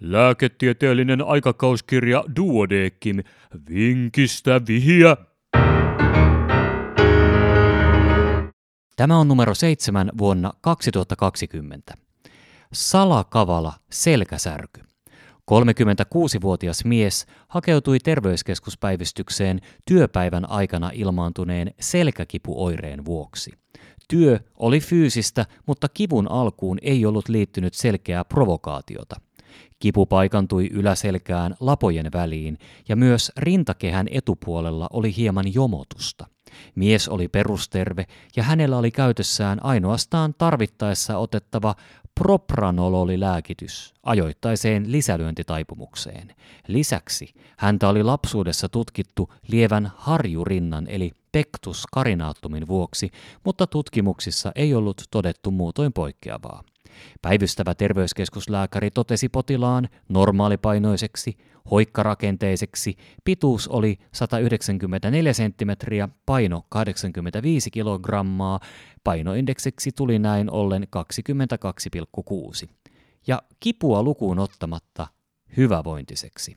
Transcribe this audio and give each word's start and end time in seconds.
Lääketieteellinen 0.00 1.26
aikakauskirja 1.26 2.24
Duodekim. 2.36 3.18
Vinkistä 3.70 4.60
vihiä. 4.68 5.16
Tämä 8.96 9.18
on 9.18 9.28
numero 9.28 9.54
seitsemän 9.54 10.10
vuonna 10.18 10.52
2020. 10.60 11.94
Salakavala 12.72 13.72
selkäsärky. 13.90 14.80
36-vuotias 15.50 16.84
mies 16.84 17.26
hakeutui 17.48 17.98
terveyskeskuspäivystykseen 17.98 19.60
työpäivän 19.84 20.50
aikana 20.50 20.90
ilmaantuneen 20.94 21.74
selkäkipuoireen 21.80 23.04
vuoksi. 23.04 23.50
Työ 24.08 24.40
oli 24.58 24.80
fyysistä, 24.80 25.46
mutta 25.66 25.88
kivun 25.88 26.30
alkuun 26.30 26.78
ei 26.82 27.06
ollut 27.06 27.28
liittynyt 27.28 27.74
selkeää 27.74 28.24
provokaatiota. 28.24 29.27
Kipu 29.78 30.06
paikantui 30.06 30.68
yläselkään 30.72 31.54
lapojen 31.60 32.12
väliin 32.12 32.58
ja 32.88 32.96
myös 32.96 33.32
rintakehän 33.36 34.06
etupuolella 34.10 34.86
oli 34.92 35.16
hieman 35.16 35.54
jomotusta. 35.54 36.26
Mies 36.74 37.08
oli 37.08 37.28
perusterve 37.28 38.06
ja 38.36 38.42
hänellä 38.42 38.78
oli 38.78 38.90
käytössään 38.90 39.64
ainoastaan 39.64 40.34
tarvittaessa 40.38 41.18
otettava 41.18 41.74
propranololilääkitys 42.14 43.94
ajoittaiseen 44.02 44.92
lisälyöntitaipumukseen. 44.92 46.34
Lisäksi 46.68 47.34
häntä 47.58 47.88
oli 47.88 48.02
lapsuudessa 48.02 48.68
tutkittu 48.68 49.32
lievän 49.48 49.92
harjurinnan 49.96 50.86
eli 50.88 51.12
pectus 51.32 51.84
carinaatumin 51.94 52.66
vuoksi, 52.66 53.10
mutta 53.44 53.66
tutkimuksissa 53.66 54.52
ei 54.54 54.74
ollut 54.74 55.02
todettu 55.10 55.50
muutoin 55.50 55.92
poikkeavaa. 55.92 56.62
Päivystävä 57.22 57.74
terveyskeskuslääkäri 57.74 58.90
totesi 58.90 59.28
potilaan 59.28 59.88
normaalipainoiseksi, 60.08 61.36
hoikkarakenteiseksi, 61.70 62.96
pituus 63.24 63.68
oli 63.68 63.98
194 64.12 65.32
cm, 65.32 65.70
paino 66.26 66.62
85 66.68 67.70
kg, 67.70 68.08
painoindekseksi 69.04 69.90
tuli 69.96 70.18
näin 70.18 70.50
ollen 70.50 70.86
22,6 70.96 72.68
ja 73.26 73.42
kipua 73.60 74.02
lukuun 74.02 74.38
ottamatta 74.38 75.06
hyvävointiseksi. 75.56 76.56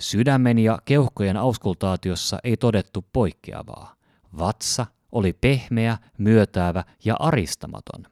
Sydämen 0.00 0.58
ja 0.58 0.78
keuhkojen 0.84 1.36
auskultaatiossa 1.36 2.38
ei 2.44 2.56
todettu 2.56 3.04
poikkeavaa. 3.12 3.94
Vatsa 4.38 4.86
oli 5.12 5.32
pehmeä, 5.32 5.98
myötäävä 6.18 6.84
ja 7.04 7.16
aristamaton. 7.18 8.06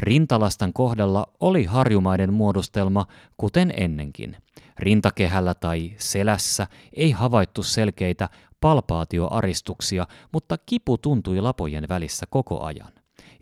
Rintalastan 0.00 0.72
kohdalla 0.72 1.26
oli 1.40 1.64
harjumaiden 1.64 2.32
muodostelma, 2.32 3.06
kuten 3.36 3.74
ennenkin. 3.76 4.36
Rintakehällä 4.78 5.54
tai 5.54 5.92
selässä 5.98 6.66
ei 6.92 7.10
havaittu 7.10 7.62
selkeitä 7.62 8.28
palpaatioaristuksia, 8.60 10.06
mutta 10.32 10.58
kipu 10.66 10.98
tuntui 10.98 11.40
lapojen 11.40 11.86
välissä 11.88 12.26
koko 12.30 12.62
ajan. 12.62 12.92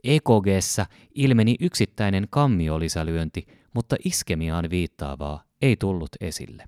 EKGssä 0.05 0.86
ilmeni 1.14 1.55
yksittäinen 1.60 2.27
kammiolisälyönti, 2.30 3.47
mutta 3.75 3.97
iskemiaan 4.05 4.70
viittaavaa 4.70 5.42
ei 5.62 5.77
tullut 5.77 6.10
esille. 6.20 6.64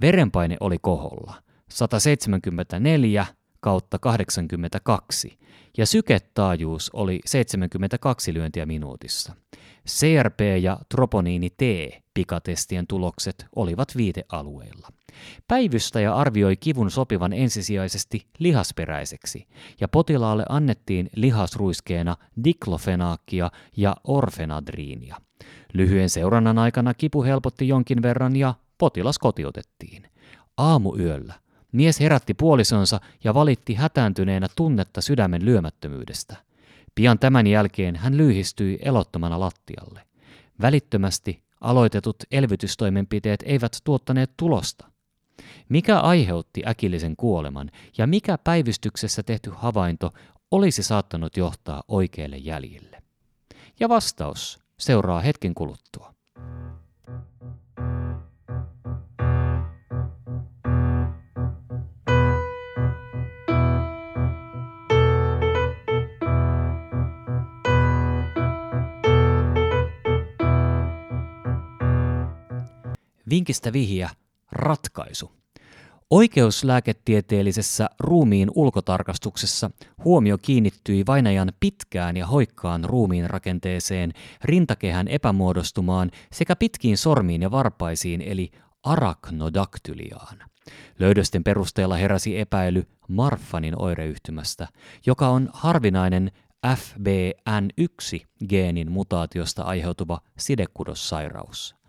Verenpaine 0.00 0.56
oli 0.60 0.76
koholla, 0.80 1.34
174 1.70 3.26
kautta 3.62 3.98
82, 3.98 5.38
ja 5.78 5.86
syketaajuus 5.86 6.90
oli 6.92 7.20
72 7.26 8.34
lyöntiä 8.34 8.66
minuutissa. 8.66 9.34
CRP 9.88 10.40
ja 10.60 10.78
troponiini 10.88 11.50
T 11.50 11.62
pikatestien 12.14 12.86
tulokset 12.86 13.46
olivat 13.56 13.96
viitealueilla. 13.96 14.88
Päivystäjä 15.48 16.14
arvioi 16.14 16.56
kivun 16.56 16.90
sopivan 16.90 17.32
ensisijaisesti 17.32 18.26
lihasperäiseksi, 18.38 19.46
ja 19.80 19.88
potilaalle 19.88 20.44
annettiin 20.48 21.10
lihasruiskeena 21.16 22.16
diklofenaakkia 22.44 23.50
ja 23.76 23.96
orfenadriinia. 24.04 25.16
Lyhyen 25.72 26.10
seurannan 26.10 26.58
aikana 26.58 26.94
kipu 26.94 27.22
helpotti 27.24 27.68
jonkin 27.68 28.02
verran 28.02 28.36
ja 28.36 28.54
potilas 28.78 29.18
kotiutettiin. 29.18 30.08
Aamuyöllä 30.56 31.41
mies 31.72 32.00
herätti 32.00 32.34
puolisonsa 32.34 33.00
ja 33.24 33.34
valitti 33.34 33.74
hätääntyneenä 33.74 34.46
tunnetta 34.56 35.00
sydämen 35.00 35.44
lyömättömyydestä. 35.44 36.36
Pian 36.94 37.18
tämän 37.18 37.46
jälkeen 37.46 37.96
hän 37.96 38.16
lyhistyi 38.16 38.78
elottomana 38.82 39.40
lattialle. 39.40 40.02
Välittömästi 40.60 41.42
aloitetut 41.60 42.16
elvytystoimenpiteet 42.30 43.42
eivät 43.46 43.76
tuottaneet 43.84 44.30
tulosta. 44.36 44.92
Mikä 45.68 46.00
aiheutti 46.00 46.62
äkillisen 46.66 47.16
kuoleman 47.16 47.70
ja 47.98 48.06
mikä 48.06 48.38
päivystyksessä 48.38 49.22
tehty 49.22 49.50
havainto 49.54 50.12
olisi 50.50 50.82
saattanut 50.82 51.36
johtaa 51.36 51.82
oikeille 51.88 52.36
jäljille? 52.36 53.02
Ja 53.80 53.88
vastaus 53.88 54.58
seuraa 54.78 55.20
hetken 55.20 55.54
kuluttua. 55.54 56.14
Vinkistä 73.32 73.72
vihja, 73.72 74.08
ratkaisu. 74.52 75.32
Oikeuslääketieteellisessä 76.10 77.90
ruumiin 78.00 78.50
ulkotarkastuksessa 78.54 79.70
huomio 80.04 80.38
kiinnittyi 80.38 81.06
vainajan 81.06 81.52
pitkään 81.60 82.16
ja 82.16 82.26
hoikkaan 82.26 82.84
ruumiin 82.84 83.30
rakenteeseen, 83.30 84.12
rintakehän 84.44 85.08
epämuodostumaan 85.08 86.10
sekä 86.32 86.56
pitkiin 86.56 86.98
sormiin 86.98 87.42
ja 87.42 87.50
varpaisiin 87.50 88.20
eli 88.20 88.50
araknodaktyliaan. 88.82 90.38
Löydösten 90.98 91.44
perusteella 91.44 91.96
heräsi 91.96 92.38
epäily 92.38 92.86
Marfanin 93.08 93.82
oireyhtymästä, 93.82 94.68
joka 95.06 95.28
on 95.28 95.50
harvinainen 95.52 96.32
FBN1-geenin 96.66 98.90
mutaatiosta 98.90 99.62
aiheutuva 99.62 100.20
sidekudossairaus. 100.38 101.81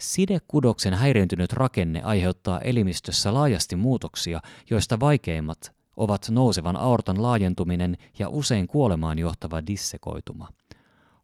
Sidekudoksen 0.00 0.94
häiriintynyt 0.94 1.52
rakenne 1.52 2.02
aiheuttaa 2.02 2.60
elimistössä 2.60 3.34
laajasti 3.34 3.76
muutoksia, 3.76 4.40
joista 4.70 5.00
vaikeimmat 5.00 5.72
ovat 5.96 6.28
nousevan 6.30 6.76
aortan 6.76 7.22
laajentuminen 7.22 7.96
ja 8.18 8.28
usein 8.28 8.66
kuolemaan 8.66 9.18
johtava 9.18 9.66
dissekoituma. 9.66 10.48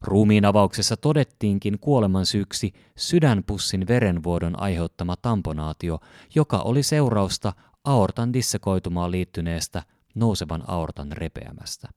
Ruumiin 0.00 0.44
avauksessa 0.44 0.96
todettiinkin 0.96 1.78
kuoleman 1.78 2.26
syyksi 2.26 2.72
sydänpussin 2.96 3.88
verenvuodon 3.88 4.60
aiheuttama 4.60 5.16
tamponaatio, 5.16 5.98
joka 6.34 6.58
oli 6.58 6.82
seurausta 6.82 7.52
aortan 7.84 8.32
dissekoitumaan 8.32 9.10
liittyneestä 9.10 9.82
nousevan 10.14 10.64
aortan 10.66 11.12
repeämästä. 11.12 11.88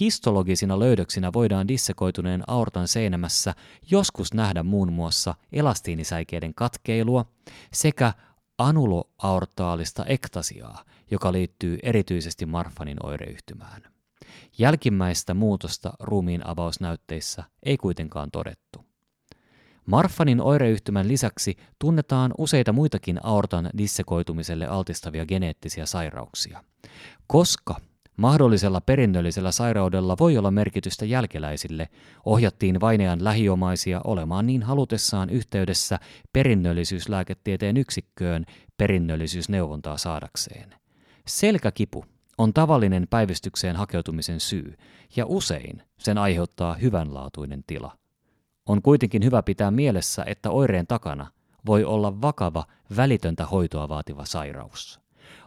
Histologisina 0.00 0.78
löydöksinä 0.78 1.32
voidaan 1.32 1.68
dissekoituneen 1.68 2.42
aortan 2.46 2.88
seinämässä 2.88 3.54
joskus 3.90 4.34
nähdä 4.34 4.62
muun 4.62 4.92
muassa 4.92 5.34
elastiinisäikeiden 5.52 6.54
katkeilua 6.54 7.24
sekä 7.72 8.12
anuloaortaalista 8.58 10.04
ektasiaa, 10.04 10.84
joka 11.10 11.32
liittyy 11.32 11.78
erityisesti 11.82 12.46
Marfanin 12.46 13.06
oireyhtymään. 13.06 13.82
Jälkimmäistä 14.58 15.34
muutosta 15.34 15.92
ruumiin 16.00 16.46
avausnäytteissä 16.46 17.44
ei 17.62 17.76
kuitenkaan 17.76 18.30
todettu. 18.30 18.84
Marfanin 19.86 20.40
oireyhtymän 20.40 21.08
lisäksi 21.08 21.56
tunnetaan 21.78 22.34
useita 22.38 22.72
muitakin 22.72 23.20
aortan 23.22 23.70
dissekoitumiselle 23.78 24.66
altistavia 24.66 25.26
geneettisiä 25.26 25.86
sairauksia. 25.86 26.64
Koska 27.26 27.80
Mahdollisella 28.16 28.80
perinnöllisellä 28.80 29.52
sairaudella 29.52 30.16
voi 30.20 30.38
olla 30.38 30.50
merkitystä 30.50 31.04
jälkeläisille, 31.04 31.88
ohjattiin 32.24 32.80
vainajan 32.80 33.24
lähiomaisia 33.24 34.00
olemaan 34.04 34.46
niin 34.46 34.62
halutessaan 34.62 35.30
yhteydessä 35.30 35.98
perinnöllisyyslääketieteen 36.32 37.76
yksikköön 37.76 38.44
perinnöllisyysneuvontaa 38.76 39.96
saadakseen. 39.96 40.74
Selkäkipu 41.26 42.04
on 42.38 42.52
tavallinen 42.52 43.06
päivystykseen 43.10 43.76
hakeutumisen 43.76 44.40
syy, 44.40 44.74
ja 45.16 45.26
usein 45.26 45.82
sen 45.98 46.18
aiheuttaa 46.18 46.74
hyvänlaatuinen 46.74 47.64
tila. 47.66 47.96
On 48.66 48.82
kuitenkin 48.82 49.24
hyvä 49.24 49.42
pitää 49.42 49.70
mielessä, 49.70 50.24
että 50.26 50.50
oireen 50.50 50.86
takana 50.86 51.26
voi 51.66 51.84
olla 51.84 52.20
vakava, 52.20 52.64
välitöntä 52.96 53.46
hoitoa 53.46 53.88
vaativa 53.88 54.24
sairaus. 54.24 55.03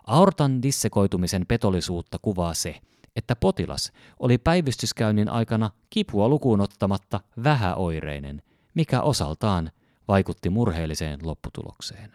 Aortan 0.07 0.61
dissekoitumisen 0.61 1.45
petollisuutta 1.47 2.19
kuvaa 2.21 2.53
se, 2.53 2.81
että 3.15 3.35
potilas 3.35 3.91
oli 4.19 4.37
päivystyskäynnin 4.37 5.29
aikana 5.29 5.71
kipua 5.89 6.29
lukuun 6.29 6.61
ottamatta 6.61 7.19
vähäoireinen, 7.43 8.41
mikä 8.73 9.01
osaltaan 9.01 9.71
vaikutti 10.07 10.49
murheelliseen 10.49 11.19
lopputulokseen. 11.23 12.11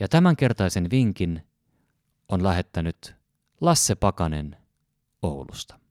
Ja 0.00 0.08
tämänkertaisen 0.08 0.90
vinkin 0.90 1.46
on 2.28 2.42
lähettänyt 2.42 3.14
Lasse 3.60 3.94
Pakanen 3.94 4.56
Oulusta. 5.22 5.81